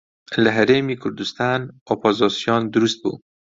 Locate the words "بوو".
3.03-3.15